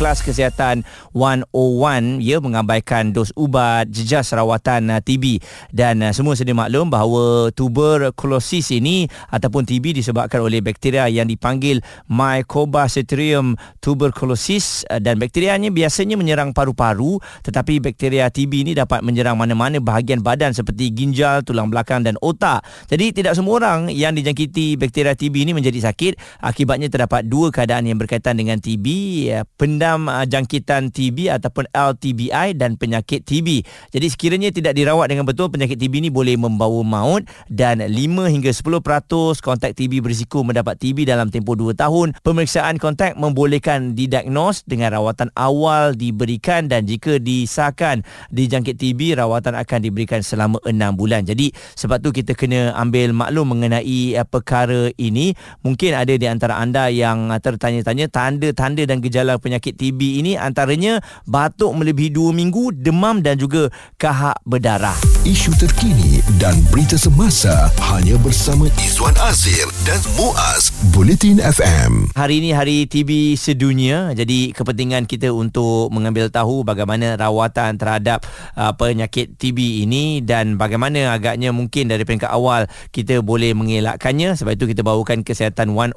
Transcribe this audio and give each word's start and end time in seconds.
kelas 0.00 0.24
kesihatan 0.24 0.80
101 1.12 2.24
ya 2.24 2.40
mengabaikan 2.40 3.12
dos 3.12 3.36
ubat 3.36 3.84
jejas 3.92 4.32
rawatan 4.32 4.88
uh, 4.88 5.04
TB 5.04 5.44
dan 5.76 6.00
uh, 6.00 6.08
semua 6.16 6.32
sedia 6.32 6.56
maklum 6.56 6.88
bahawa 6.88 7.52
tuberkulosis 7.52 8.72
ini 8.72 9.04
ataupun 9.28 9.68
TB 9.68 10.00
disebabkan 10.00 10.40
oleh 10.40 10.64
bakteria 10.64 11.04
yang 11.12 11.28
dipanggil 11.28 11.84
Mycobacterium 12.08 13.60
tuberculosis. 13.84 14.88
Uh, 14.88 14.96
dan 15.04 15.20
bakterianya 15.20 15.68
biasanya 15.68 16.16
menyerang 16.16 16.56
paru-paru 16.56 17.20
tetapi 17.44 17.84
bakteria 17.84 18.32
TB 18.32 18.52
ini 18.64 18.72
dapat 18.72 19.04
menyerang 19.04 19.36
mana-mana 19.36 19.84
bahagian 19.84 20.24
badan 20.24 20.56
seperti 20.56 20.96
ginjal, 20.96 21.44
tulang 21.44 21.68
belakang 21.68 22.00
dan 22.08 22.16
otak. 22.24 22.64
Jadi 22.88 23.20
tidak 23.20 23.36
semua 23.36 23.60
orang 23.60 23.92
yang 23.92 24.16
dijangkiti 24.16 24.80
bakteria 24.80 25.12
TB 25.12 25.44
ini 25.44 25.52
menjadi 25.52 25.92
sakit. 25.92 26.40
Akibatnya 26.40 26.88
terdapat 26.88 27.28
dua 27.28 27.52
keadaan 27.52 27.84
yang 27.84 28.00
berkaitan 28.00 28.40
dengan 28.40 28.56
TB 28.56 28.86
ya, 29.28 29.44
pendam 29.58 29.89
dalam 29.90 30.06
uh, 30.06 30.22
jangkitan 30.22 30.94
TB 30.94 31.34
ataupun 31.34 31.66
LTBI 31.74 32.54
dan 32.54 32.78
penyakit 32.78 33.26
TB. 33.26 33.66
Jadi 33.90 34.06
sekiranya 34.06 34.54
tidak 34.54 34.78
dirawat 34.78 35.10
dengan 35.10 35.26
betul 35.26 35.50
penyakit 35.50 35.74
TB 35.74 36.06
ini 36.06 36.10
boleh 36.14 36.38
membawa 36.38 36.86
maut 36.86 37.26
dan 37.50 37.82
5 37.82 37.90
hingga 38.30 38.54
10% 38.54 39.42
kontak 39.42 39.74
TB 39.74 39.98
berisiko 39.98 40.46
mendapat 40.46 40.78
TB 40.78 41.10
dalam 41.10 41.26
tempoh 41.26 41.58
2 41.58 41.74
tahun. 41.74 42.14
Pemeriksaan 42.22 42.78
kontak 42.78 43.18
membolehkan 43.18 43.98
didiagnos 43.98 44.62
dengan 44.62 44.94
rawatan 44.94 45.34
awal 45.34 45.98
diberikan 45.98 46.70
dan 46.70 46.86
jika 46.86 47.18
disahkan 47.18 48.06
dijangkit 48.30 48.78
TB 48.78 49.18
rawatan 49.18 49.58
akan 49.58 49.78
diberikan 49.82 50.22
selama 50.22 50.62
6 50.62 50.70
bulan. 50.94 51.26
Jadi 51.26 51.50
sebab 51.74 51.98
tu 51.98 52.14
kita 52.14 52.38
kena 52.38 52.78
ambil 52.78 53.10
maklum 53.10 53.58
mengenai 53.58 54.14
uh, 54.14 54.22
perkara 54.22 54.94
ini. 54.94 55.34
Mungkin 55.66 55.98
ada 55.98 56.14
di 56.14 56.30
antara 56.30 56.62
anda 56.62 56.86
yang 56.94 57.34
uh, 57.34 57.42
tertanya-tanya 57.42 58.06
tanda-tanda 58.06 58.86
dan 58.86 59.02
gejala 59.02 59.34
penyakit 59.42 59.79
TB 59.80 60.20
ini 60.20 60.36
antaranya 60.36 61.00
batuk 61.24 61.72
melebihi 61.72 62.12
2 62.12 62.36
minggu, 62.36 62.76
demam 62.76 63.24
dan 63.24 63.40
juga 63.40 63.72
kahak 63.96 64.36
berdarah. 64.44 64.92
Isu 65.24 65.56
terkini 65.56 66.20
dan 66.36 66.60
berita 66.68 67.00
semasa 67.00 67.72
hanya 67.88 68.20
bersama 68.20 68.68
Izwan 68.76 69.16
Azir 69.24 69.64
dan 69.88 69.96
Muaz 70.20 70.68
Bulletin 70.92 71.40
FM. 71.40 72.12
Hari 72.12 72.44
ini 72.44 72.52
hari 72.52 72.84
TB 72.84 73.40
sedunia. 73.40 74.12
Jadi 74.12 74.52
kepentingan 74.52 75.08
kita 75.08 75.32
untuk 75.32 75.88
mengambil 75.88 76.28
tahu 76.28 76.60
bagaimana 76.60 77.16
rawatan 77.16 77.80
terhadap 77.80 78.28
uh, 78.60 78.76
penyakit 78.76 79.32
TB 79.40 79.88
ini 79.88 80.20
dan 80.20 80.60
bagaimana 80.60 81.16
agaknya 81.16 81.56
mungkin 81.56 81.88
dari 81.88 82.04
peringkat 82.04 82.28
awal 82.28 82.68
kita 82.92 83.24
boleh 83.24 83.56
mengelakkannya. 83.56 84.36
Sebab 84.36 84.60
itu 84.60 84.68
kita 84.76 84.84
bawakan 84.84 85.24
kesihatan 85.24 85.72
101 85.72 85.96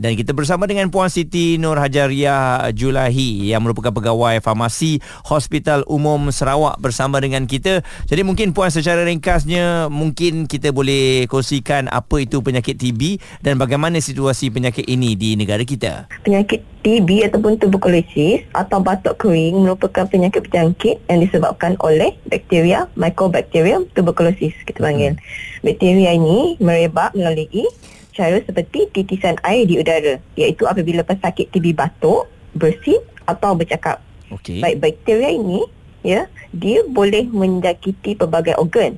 dan 0.00 0.12
kita 0.16 0.32
bersama 0.32 0.64
dengan 0.64 0.88
Puan 0.88 1.12
Siti 1.12 1.60
Nur 1.60 1.76
Hajaria 1.76 2.70
Julahi 2.78 3.50
yang 3.50 3.66
merupakan 3.66 3.90
pegawai 3.90 4.38
farmasi 4.38 5.02
Hospital 5.26 5.82
Umum 5.90 6.30
Sarawak 6.30 6.78
bersama 6.78 7.18
dengan 7.18 7.50
kita. 7.50 7.82
Jadi 8.06 8.22
mungkin 8.22 8.54
puan 8.54 8.70
secara 8.70 9.02
ringkasnya 9.02 9.90
mungkin 9.90 10.46
kita 10.46 10.70
boleh 10.70 11.26
kongsikan 11.26 11.90
apa 11.90 12.22
itu 12.22 12.38
penyakit 12.38 12.78
TB 12.78 13.18
dan 13.42 13.58
bagaimana 13.58 13.98
situasi 13.98 14.54
penyakit 14.54 14.86
ini 14.86 15.18
di 15.18 15.34
negara 15.34 15.66
kita. 15.66 16.06
Penyakit 16.22 16.62
TB 16.86 17.26
ataupun 17.26 17.58
tuberculosis 17.58 18.46
atau 18.54 18.78
batuk 18.78 19.18
kering 19.18 19.66
merupakan 19.66 20.06
penyakit 20.06 20.46
berjangkit 20.46 21.02
yang 21.10 21.18
disebabkan 21.18 21.74
oleh 21.82 22.14
bakteria 22.30 22.86
Mycobacterium 22.94 23.90
tuberculosis 23.98 24.54
kita 24.62 24.78
panggil. 24.78 25.18
Hmm. 25.18 25.66
Bakteria 25.66 26.14
ini 26.14 26.54
merebak 26.62 27.18
melalui 27.18 27.66
cara 28.14 28.38
seperti 28.42 28.90
titisan 28.90 29.38
air 29.46 29.66
di 29.66 29.78
udara 29.78 30.18
iaitu 30.34 30.66
apabila 30.66 31.06
pesakit 31.06 31.50
TB 31.54 31.74
batuk 31.74 32.26
bersin 32.56 33.00
atau 33.28 33.52
bercakap. 33.52 34.00
Okay. 34.28 34.60
Baik 34.60 34.80
bakteria 34.80 35.32
ini 35.32 35.64
ya, 36.04 36.28
dia 36.52 36.84
boleh 36.88 37.28
menjangkiti 37.28 38.16
pelbagai 38.16 38.56
organ. 38.56 38.96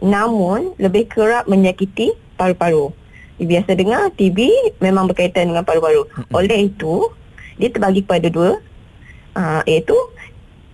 Namun 0.00 0.76
lebih 0.80 1.08
kerap 1.12 1.44
menyakiti 1.44 2.16
paru-paru. 2.40 2.92
Biasa 3.40 3.72
dengar 3.72 4.12
TB 4.16 4.36
memang 4.84 5.08
berkaitan 5.08 5.52
dengan 5.52 5.64
paru-paru. 5.64 6.04
Oleh 6.32 6.68
itu, 6.72 7.08
dia 7.56 7.68
terbagi 7.72 8.04
kepada 8.04 8.28
dua 8.28 8.60
uh, 9.36 9.60
iaitu 9.64 9.96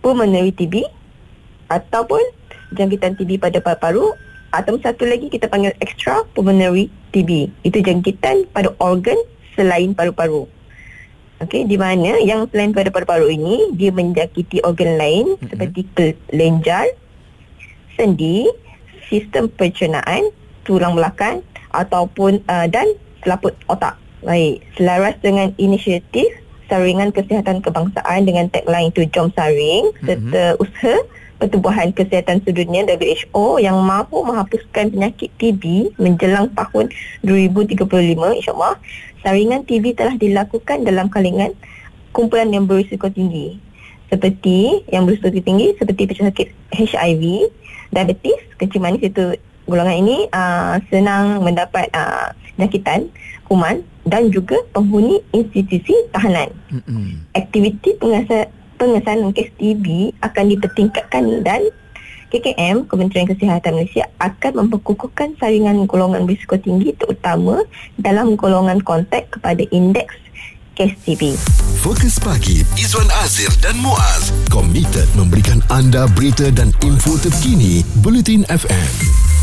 pulmonary 0.03 0.55
TB 0.55 0.87
ataupun 1.71 2.23
jangkitan 2.75 3.19
TB 3.19 3.39
pada 3.43 3.59
paru-paru 3.63 4.15
atau 4.55 4.79
satu 4.79 5.05
lagi 5.07 5.27
kita 5.27 5.51
panggil 5.51 5.75
extra 5.83 6.23
pulmonary 6.35 6.91
TB. 7.11 7.51
Itu 7.67 7.83
jangkitan 7.83 8.51
pada 8.51 8.71
organ 8.79 9.19
selain 9.59 9.95
paru-paru. 9.95 10.47
Okey, 11.37 11.69
di 11.69 11.77
mana 11.77 12.17
yang 12.25 12.49
selain 12.49 12.73
pada 12.73 12.89
paru-paru 12.89 13.29
ini 13.29 13.77
dia 13.77 13.93
menjangkiti 13.93 14.65
organ 14.65 14.97
lain 14.97 15.37
mm-hmm. 15.37 15.49
seperti 15.53 15.81
kelenjar, 15.93 16.89
sendi, 17.93 18.49
sistem 19.13 19.53
pencernaan, 19.53 20.33
tulang 20.65 20.97
belakang 20.97 21.45
ataupun 21.77 22.41
uh, 22.49 22.65
dan 22.73 22.89
selaput 23.21 23.53
otak. 23.69 24.01
Baik, 24.25 24.65
selaras 24.81 25.13
dengan 25.21 25.53
inisiatif 25.61 26.25
Saringan 26.73 27.13
Kesihatan 27.13 27.61
Kebangsaan 27.61 28.25
dengan 28.25 28.49
tagline 28.49 28.89
itu 28.89 29.05
Jom 29.13 29.29
Saring 29.37 29.93
mm-hmm. 29.93 30.09
serta 30.09 30.43
usaha 30.57 30.97
Pertubuhan 31.37 31.93
Kesihatan 31.93 32.41
Sedunia 32.49 32.89
WHO 32.89 33.61
yang 33.61 33.77
mahu 33.85 34.25
menghapuskan 34.25 34.89
penyakit 34.89 35.29
TB 35.37 35.93
menjelang 36.01 36.49
tahun 36.57 36.89
2035 37.29 37.77
insyaAllah 38.41 38.81
saringan 39.27 39.67
TB 39.67 39.99
telah 39.99 40.15
dilakukan 40.15 40.87
dalam 40.87 41.11
kalangan 41.11 41.51
kumpulan 42.15 42.55
yang 42.55 42.71
berisiko 42.71 43.11
tinggi 43.11 43.59
seperti 44.07 44.87
yang 44.95 45.03
berisiko 45.03 45.35
tinggi 45.35 45.75
seperti 45.75 46.07
penyakit 46.07 46.49
HIV, 46.71 47.51
diabetes, 47.91 48.39
kencing 48.55 48.83
manis 48.83 49.03
itu 49.03 49.35
golongan 49.67 49.99
ini 50.07 50.17
uh, 50.31 50.79
senang 50.95 51.43
mendapat 51.43 51.91
uh, 51.91 52.31
penyakitan 52.55 53.11
kuman 53.51 53.83
dan 54.07 54.31
juga 54.31 54.63
penghuni 54.71 55.19
institusi 55.35 55.95
tahanan. 56.15 56.55
Mm-hmm. 56.71 57.35
Aktiviti 57.35 57.99
pengesahan 57.99 58.47
pengesanan 58.79 59.35
kes 59.35 59.51
TB 59.59 60.15
akan 60.23 60.45
dipertingkatkan 60.55 61.43
dan 61.43 61.67
KKM, 62.29 62.91
Kementerian 62.91 63.31
Kesihatan 63.31 63.79
Malaysia 63.79 64.11
akan 64.19 64.67
memperkukuhkan 64.67 65.39
saringan 65.39 65.87
golongan 65.87 66.27
berisiko 66.27 66.59
tinggi 66.59 66.91
terutama 66.99 67.63
dalam 67.97 68.35
golongan 68.35 68.83
kontak 68.83 69.31
kepada 69.31 69.63
indeks 69.71 70.19
kes 70.77 70.93
TB. 71.09 71.39
Fokus 71.81 72.21
pagi 72.21 72.61
Izwan 72.77 73.09
Azir 73.25 73.49
dan 73.65 73.79
Muaz 73.81 74.35
komited 74.53 75.09
memberikan 75.17 75.65
anda 75.73 76.05
berita 76.13 76.53
dan 76.53 76.75
info 76.85 77.17
terkini 77.17 77.81
Bulletin 78.05 78.45
FM. 78.51 79.36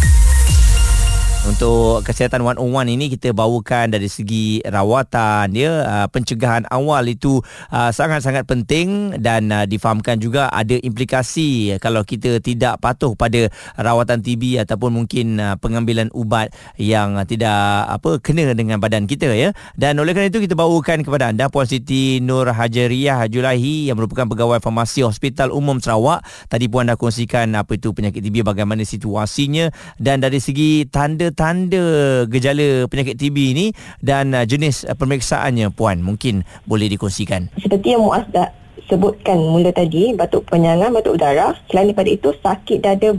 Untuk 1.44 2.08
kesihatan 2.08 2.40
101 2.40 2.96
ini 2.96 3.12
kita 3.12 3.36
bawakan 3.36 3.92
dari 3.92 4.08
segi 4.08 4.64
rawatan 4.64 5.52
ya. 5.52 5.84
Uh, 5.84 6.08
pencegahan 6.08 6.64
awal 6.72 7.04
itu 7.12 7.44
uh, 7.68 7.92
sangat-sangat 7.92 8.48
penting 8.48 9.20
dan 9.20 9.52
uh, 9.52 9.68
difahamkan 9.68 10.24
juga 10.24 10.48
ada 10.48 10.80
implikasi 10.80 11.76
kalau 11.84 12.08
kita 12.08 12.40
tidak 12.40 12.80
patuh 12.80 13.12
pada 13.20 13.52
rawatan 13.76 14.24
TB 14.24 14.64
ataupun 14.64 15.04
mungkin 15.04 15.36
pengambilan 15.60 16.08
ubat 16.16 16.56
yang 16.80 17.20
tidak 17.28 17.92
apa 17.92 18.24
kena 18.24 18.56
dengan 18.56 18.80
badan 18.80 19.04
kita 19.04 19.28
ya. 19.36 19.52
Dan 19.76 20.00
oleh 20.00 20.16
kerana 20.16 20.32
itu 20.32 20.40
kita 20.40 20.56
bawakan 20.56 21.04
kepada 21.04 21.28
anda 21.28 21.52
Puan 21.52 21.68
Siti 21.68 22.24
Nur 22.24 22.56
Hajariah 22.56 23.20
Julahi 23.28 23.92
yang 23.92 24.00
merupakan 24.00 24.32
pegawai 24.32 24.64
farmasi 24.64 25.04
Hospital 25.04 25.52
Umum 25.52 25.84
Sarawak. 25.84 26.24
Tadi 26.48 26.72
puan 26.72 26.88
dah 26.88 26.96
kongsikan 26.96 27.52
apa 27.60 27.76
itu 27.76 27.92
penyakit 27.92 28.24
TB 28.24 28.48
bagaimana 28.48 28.88
situasinya. 28.88 29.68
Dan 30.00 30.24
dari 30.24 30.40
segi 30.40 30.88
tanda 30.88 31.33
tanda 31.34 32.24
gejala 32.30 32.86
penyakit 32.88 33.20
TB 33.20 33.38
ini 33.58 33.66
dan 34.00 34.34
uh, 34.34 34.46
jenis 34.46 34.86
uh, 34.86 34.96
pemeriksaannya 34.96 35.74
puan 35.74 36.00
mungkin 36.00 36.48
boleh 36.66 36.88
dikongsikan. 36.90 37.50
Seperti 37.60 37.98
yang 37.98 38.06
Muaz 38.06 38.26
dah 38.32 38.50
sebutkan 38.88 39.40
mula 39.40 39.72
tadi 39.72 40.12
batuk 40.14 40.48
penyangan 40.50 40.94
batuk 40.94 41.18
udara 41.18 41.56
selain 41.70 41.92
daripada 41.92 42.10
itu 42.12 42.30
sakit 42.42 42.78
dada 42.84 43.10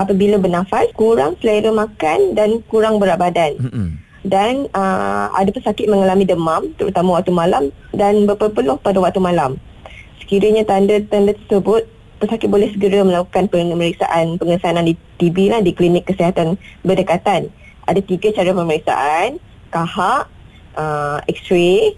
apabila 0.00 0.40
bernafas 0.40 0.90
kurang 0.96 1.38
selera 1.38 1.70
makan 1.70 2.34
dan 2.36 2.60
kurang 2.68 2.98
berat 2.98 3.18
badan. 3.20 3.58
Mm-hmm. 3.60 3.88
Dan 4.22 4.70
uh, 4.70 5.34
ada 5.34 5.50
pesakit 5.50 5.90
mengalami 5.90 6.22
demam 6.22 6.70
terutama 6.78 7.18
waktu 7.18 7.34
malam 7.34 7.74
dan 7.90 8.22
berpeluh 8.22 8.78
pada 8.78 9.02
waktu 9.02 9.18
malam. 9.18 9.58
Sekiranya 10.22 10.62
tanda-tanda 10.62 11.34
tersebut 11.34 11.90
pesakit 12.22 12.46
boleh 12.46 12.70
segera 12.70 13.02
melakukan 13.02 13.50
pemeriksaan 13.50 14.38
pengesanan 14.38 14.86
di 14.86 14.94
TB 15.18 15.36
lah 15.50 15.58
di 15.58 15.74
klinik 15.74 16.06
kesihatan 16.06 16.54
berdekatan 16.86 17.50
ada 17.86 18.00
tiga 18.02 18.30
cara 18.30 18.50
pemeriksaan 18.54 19.40
kahak 19.72 20.28
uh, 20.76 21.18
x-ray 21.28 21.96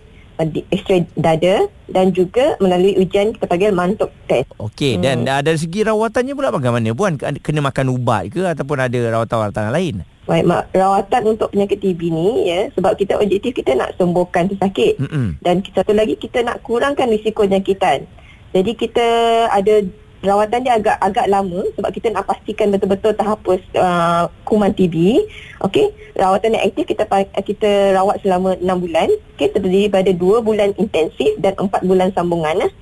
X-ray 0.75 1.07
dada 1.15 1.71
Dan 1.87 2.11
juga 2.11 2.59
melalui 2.59 2.99
ujian 2.99 3.31
Kita 3.31 3.47
panggil 3.47 3.71
mantuk 3.71 4.11
test 4.27 4.51
Okey 4.59 4.99
dan 4.99 5.23
uh, 5.31 5.39
dari 5.39 5.55
segi 5.55 5.87
rawatannya 5.87 6.35
pula 6.35 6.51
bagaimana 6.51 6.91
puan 6.91 7.15
kena 7.15 7.63
makan 7.63 7.95
ubat 7.95 8.35
ke 8.35 8.43
ataupun 8.43 8.83
ada 8.83 8.99
rawatan-rawatan 9.15 9.71
lain? 9.71 10.03
Baik, 10.25 10.45
mak, 10.49 10.73
rawatan 10.73 11.37
untuk 11.37 11.53
penyakit 11.53 11.85
TB 11.85 12.01
ni 12.09 12.49
ya 12.49 12.73
sebab 12.73 12.97
kita 12.97 13.21
objektif 13.21 13.53
kita 13.61 13.77
nak 13.77 13.93
sembuhkan 14.01 14.49
pesakit 14.49 14.97
Mm-mm. 14.97 15.37
dan 15.45 15.61
satu 15.61 15.93
lagi 15.93 16.17
kita 16.17 16.41
nak 16.41 16.65
kurangkan 16.65 17.13
risiko 17.13 17.45
jangkitan. 17.45 18.09
Jadi 18.57 18.73
kita 18.73 19.07
ada 19.53 19.85
rawatan 20.25 20.65
dia 20.65 20.81
agak 20.81 20.97
agak 20.99 21.29
lama 21.29 21.61
sebab 21.77 21.91
kita 21.93 22.09
nak 22.11 22.25
pastikan 22.25 22.73
betul-betul 22.73 23.13
terhapus 23.13 23.61
uh, 23.77 24.27
kuman 24.49 24.73
TB. 24.73 25.21
Okey, 25.69 25.93
rawatan 26.17 26.57
yang 26.57 26.65
aktif 26.65 26.89
kita 26.89 27.05
kita 27.45 27.93
rawat 27.93 28.25
selama 28.25 28.57
6 28.59 28.65
bulan. 28.65 29.09
Okey, 29.37 29.53
terdiri 29.53 29.87
pada 29.93 30.11
2 30.11 30.41
bulan 30.41 30.73
intensif 30.81 31.37
dan 31.39 31.53
4 31.61 31.85
bulan 31.85 32.09
sambungan. 32.17 32.65
Eh. 32.65 32.73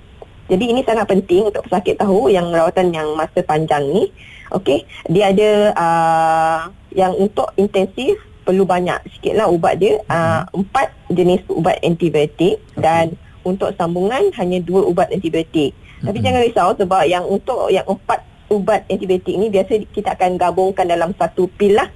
Jadi 0.48 0.64
ini 0.70 0.80
sangat 0.86 1.10
penting 1.10 1.50
untuk 1.50 1.66
pesakit 1.66 1.98
tahu 1.98 2.30
yang 2.30 2.48
rawatan 2.54 2.94
yang 2.94 3.10
masa 3.18 3.42
panjang 3.42 3.82
ni. 3.90 4.08
Okey, 4.54 4.86
dia 5.10 5.34
ada 5.34 5.50
uh, 5.74 6.60
yang 6.94 7.12
untuk 7.18 7.50
intensif 7.58 8.20
perlu 8.46 8.66
banyak 8.66 8.98
sikitlah 9.18 9.50
ubat 9.50 9.82
dia. 9.82 9.98
Uh, 10.06 10.46
empat 10.54 10.94
jenis 11.10 11.42
ubat 11.50 11.82
antibiotik 11.82 12.62
dan 12.78 13.18
untuk 13.42 13.74
sambungan 13.74 14.30
hanya 14.38 14.62
dua 14.62 14.86
ubat 14.86 15.10
antibiotik. 15.10 15.74
Tapi 16.02 16.18
Mhm. 16.18 16.24
jangan 16.24 16.40
risau 16.42 16.68
sebab 16.74 17.02
yang 17.04 17.24
untuk 17.24 17.66
yang 17.68 17.86
empat 17.86 18.20
ubat 18.48 18.84
antibiotik 18.86 19.32
ni 19.32 19.48
biasa 19.48 19.72
kita 19.88 20.12
akan 20.12 20.36
gabungkan 20.36 20.84
dalam 20.84 21.14
satu 21.14 21.48
pil 21.48 21.72
lah. 21.72 21.88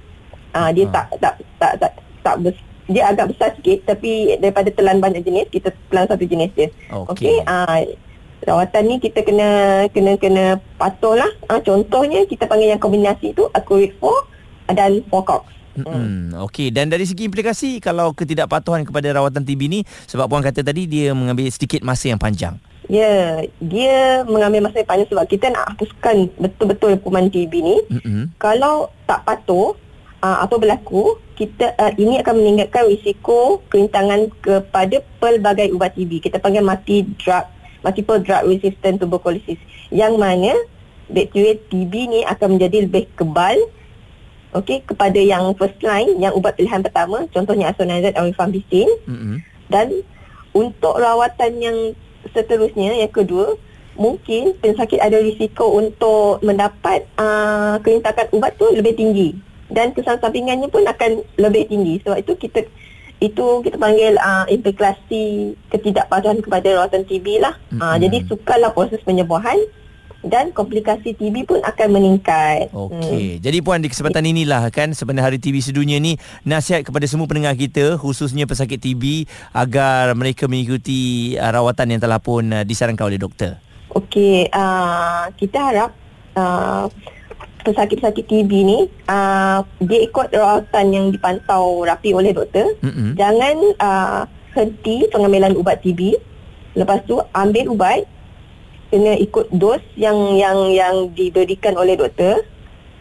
Uh, 0.51 0.71
dia 0.71 0.87
Ah. 0.87 1.05
tak 1.05 1.05
tak 1.19 1.33
tak 1.55 1.71
tak, 1.77 1.91
tak 2.23 2.35
bes, 2.41 2.57
dia 2.87 3.03
agak 3.05 3.29
besar 3.29 3.53
sikit 3.53 3.85
tapi 3.85 4.11
daripada 4.37 4.71
telan 4.71 4.97
banyak 4.97 5.21
jenis 5.21 5.45
kita 5.47 5.69
telan 5.87 6.07
satu 6.07 6.23
jenis 6.23 6.49
je. 6.51 6.67
Okey. 6.89 7.05
Okey, 7.13 7.35
ah 7.45 7.77
rawatan 8.39 8.83
ni 8.85 8.95
kita 8.97 9.21
kena 9.21 9.47
kena 9.91 10.15
kena 10.15 10.43
patuh 10.77 11.13
lah. 11.13 11.29
Ah 11.45 11.59
contohnya 11.59 12.23
kita 12.23 12.47
panggil 12.47 12.71
yang 12.71 12.81
kombinasi 12.81 13.33
tu 13.33 13.45
Accurate 13.51 13.93
4 13.99 14.25
dan 14.73 15.03
Focox. 15.05 15.45
Hmm. 15.77 16.33
Okey 16.41 16.73
dan 16.73 16.89
dari 16.89 17.05
segi 17.05 17.29
implikasi 17.29 17.77
kalau 17.77 18.09
ketidakpatuhan 18.09 18.81
kepada 18.81 19.13
rawatan 19.13 19.45
TB 19.45 19.61
ni 19.67 19.79
sebab 20.07 20.25
puan 20.25 20.41
kata 20.41 20.65
tadi 20.65 20.89
dia 20.89 21.13
mengambil 21.13 21.45
sedikit 21.53 21.85
masa 21.85 22.09
yang 22.09 22.17
panjang. 22.17 22.57
Ya, 22.87 23.43
dia 23.59 24.23
mengambil 24.23 24.63
masa 24.63 24.79
yang 24.79 24.87
panjang 24.87 25.11
sebab 25.11 25.27
kita 25.27 25.51
nak 25.51 25.75
hapuskan 25.75 26.31
betul-betul 26.39 26.95
kuman 27.03 27.27
TB 27.27 27.53
ni. 27.59 27.77
Hmm. 27.91 28.31
Kalau 28.39 28.95
tak 29.03 29.27
patuh 29.27 29.75
uh, 30.23 30.37
atau 30.47 30.55
berlaku, 30.55 31.19
kita 31.35 31.75
uh, 31.75 31.91
ini 31.99 32.23
akan 32.23 32.39
meningkatkan 32.39 32.87
risiko 32.87 33.59
kerintangan 33.67 34.31
kepada 34.39 35.03
pelbagai 35.19 35.75
ubat 35.75 35.99
TB. 35.99 36.23
Kita 36.23 36.39
panggil 36.39 36.63
multi 36.63 37.03
drug 37.19 37.45
multiple 37.83 38.23
drug 38.23 38.47
resistant 38.47 39.03
tuberculosis. 39.03 39.59
Yang 39.91 40.13
mana 40.15 40.51
bakteria 41.11 41.59
TB 41.67 41.93
ni 42.07 42.19
akan 42.23 42.55
menjadi 42.55 42.87
lebih 42.87 43.07
kebal 43.15 43.55
okey 44.55 44.83
kepada 44.87 45.19
yang 45.19 45.51
first 45.55 45.79
line 45.83 46.19
yang 46.19 46.35
ubat 46.35 46.55
pilihan 46.55 46.83
pertama 46.83 47.27
contohnya 47.31 47.71
isoniazid 47.71 48.15
atau 48.15 48.27
rifampicin 48.27 48.87
Hmm. 49.07 49.43
dan 49.67 49.91
untuk 50.55 50.97
rawatan 50.97 51.51
yang 51.59 51.77
seterusnya 52.37 52.93
yang 53.01 53.09
kedua 53.09 53.57
mungkin 53.97 54.53
pesakit 54.61 55.01
ada 55.01 55.17
risiko 55.17 55.73
untuk 55.73 56.45
mendapat 56.45 57.09
uh, 57.17 57.81
kerintakan 57.81 58.29
ubat 58.37 58.53
tu 58.61 58.69
lebih 58.69 58.93
tinggi 58.93 59.33
dan 59.73 59.91
kesan 59.91 60.21
sampingannya 60.21 60.69
pun 60.69 60.85
akan 60.85 61.25
lebih 61.41 61.65
tinggi 61.65 61.99
sebab 62.05 62.21
itu 62.21 62.37
kita 62.37 62.61
itu 63.17 63.45
kita 63.65 63.81
panggil 63.81 64.13
uh, 64.21 64.45
implikasi 64.45 65.57
ketidakpatuhan 65.73 66.37
kepada 66.37 66.77
rawatan 66.77 67.01
TB 67.09 67.41
lah. 67.41 67.57
Uh, 67.73 67.97
Mm-mm. 67.97 68.05
jadi 68.05 68.17
sukarlah 68.29 68.69
proses 68.69 69.01
penyembuhan 69.01 69.57
dan 70.25 70.49
komplikasi 70.49 71.13
TB 71.13 71.45
pun 71.45 71.59
akan 71.61 71.87
meningkat. 71.93 72.73
Okey. 72.73 73.37
Jadi 73.37 73.57
puan 73.61 73.81
di 73.83 73.89
kesempatan 73.91 74.25
inilah 74.25 74.69
kan 74.73 74.89
sebenarnya 74.91 75.29
Hari 75.29 75.37
TB 75.37 75.61
Sedunia 75.61 76.01
ni 76.01 76.17
nasihat 76.41 76.81
kepada 76.81 77.05
semua 77.05 77.29
pendengar 77.29 77.53
kita 77.53 78.01
khususnya 78.01 78.49
pesakit 78.49 78.81
TB 78.81 79.29
agar 79.53 80.17
mereka 80.17 80.49
mengikuti 80.49 81.33
uh, 81.37 81.51
rawatan 81.53 81.97
yang 81.97 82.01
telah 82.01 82.17
pun 82.17 82.49
uh, 82.49 82.65
disarankan 82.65 83.05
oleh 83.05 83.21
doktor. 83.21 83.61
Okey, 83.93 84.49
uh, 84.51 85.29
kita 85.37 85.57
harap 85.57 85.89
uh, 86.33 86.89
pesakit-pesakit 87.61 88.25
TB 88.25 88.51
ni 88.63 88.79
uh, 89.09 89.59
dia 89.83 89.99
ikut 90.01 90.33
rawatan 90.33 90.85
yang 90.93 91.05
dipantau 91.13 91.85
rapi 91.85 92.15
oleh 92.15 92.33
doktor. 92.33 92.73
Hmm. 92.81 93.13
Jangan 93.13 93.55
uh, 93.77 94.21
henti 94.57 95.05
pengambilan 95.13 95.53
ubat 95.53 95.85
TB. 95.85 96.17
Lepas 96.77 97.01
tu 97.09 97.17
ambil 97.33 97.73
ubat 97.73 98.05
kena 98.89 99.13
ikut 99.19 99.51
dos 99.55 99.83
yang 99.99 100.15
yang 100.35 100.71
yang 100.71 100.95
diberikan 101.13 101.75
oleh 101.75 101.99
doktor. 101.99 102.43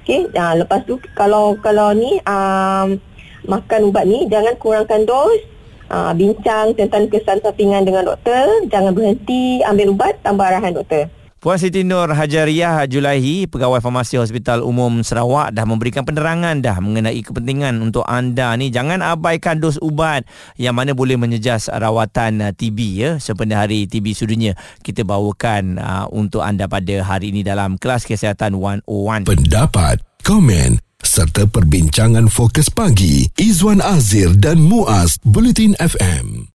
Okey, 0.02 0.30
uh, 0.34 0.54
lepas 0.62 0.86
tu 0.86 1.02
kalau 1.18 1.58
kalau 1.58 1.90
ni 1.94 2.22
um, 2.26 2.98
makan 3.46 3.90
ubat 3.90 4.06
ni 4.06 4.26
jangan 4.30 4.54
kurangkan 4.58 5.06
dos. 5.06 5.42
Uh, 5.86 6.10
bincang 6.18 6.74
tentang 6.74 7.06
kesan 7.06 7.38
sampingan 7.38 7.86
dengan 7.86 8.02
doktor, 8.02 8.42
jangan 8.74 8.90
berhenti 8.90 9.62
ambil 9.62 9.94
ubat 9.94 10.18
tanpa 10.18 10.50
arahan 10.50 10.74
doktor. 10.74 11.06
Puan 11.46 11.62
Siti 11.62 11.86
Nur 11.86 12.10
Hajariah 12.10 12.90
Julaihi, 12.90 13.46
Pegawai 13.46 13.78
Farmasi 13.78 14.18
Hospital 14.18 14.66
Umum 14.66 15.06
Sarawak 15.06 15.54
dah 15.54 15.62
memberikan 15.62 16.02
penerangan 16.02 16.58
dah 16.58 16.74
mengenai 16.82 17.22
kepentingan 17.22 17.78
untuk 17.86 18.02
anda 18.02 18.50
ni 18.58 18.74
jangan 18.74 18.98
abaikan 18.98 19.62
dos 19.62 19.78
ubat 19.78 20.26
yang 20.58 20.74
mana 20.74 20.90
boleh 20.90 21.14
menyejas 21.14 21.70
rawatan 21.70 22.42
uh, 22.42 22.50
TB 22.50 22.78
ya. 22.98 23.10
Sebenarnya 23.22 23.62
hari 23.62 23.86
TB 23.86 24.18
Sedunia 24.18 24.58
kita 24.82 25.06
bawakan 25.06 25.78
uh, 25.78 26.10
untuk 26.10 26.42
anda 26.42 26.66
pada 26.66 27.06
hari 27.06 27.30
ini 27.30 27.46
dalam 27.46 27.78
kelas 27.78 28.10
kesihatan 28.10 28.58
101. 28.58 29.30
Pendapat, 29.30 30.02
komen 30.26 30.82
serta 30.98 31.46
perbincangan 31.46 32.26
fokus 32.26 32.74
pagi 32.74 33.22
Izwan 33.38 33.78
Azir 33.86 34.34
dan 34.34 34.58
Muaz 34.58 35.22
Bulletin 35.22 35.78
FM. 35.78 36.50